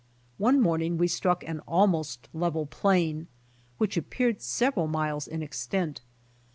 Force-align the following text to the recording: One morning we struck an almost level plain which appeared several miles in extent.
One 0.39 0.59
morning 0.59 0.97
we 0.97 1.07
struck 1.07 1.43
an 1.43 1.59
almost 1.67 2.27
level 2.33 2.65
plain 2.65 3.27
which 3.77 3.97
appeared 3.97 4.41
several 4.41 4.87
miles 4.87 5.27
in 5.27 5.43
extent. 5.43 6.01